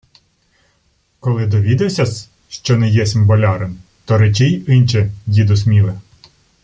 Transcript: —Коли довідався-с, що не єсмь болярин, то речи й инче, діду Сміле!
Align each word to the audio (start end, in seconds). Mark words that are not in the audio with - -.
—Коли 1.19 1.47
довідався-с, 1.47 2.29
що 2.49 2.77
не 2.77 2.89
єсмь 2.89 3.25
болярин, 3.25 3.77
то 4.05 4.17
речи 4.17 4.45
й 4.47 4.63
инче, 4.71 5.11
діду 5.25 5.57
Сміле! 5.57 5.99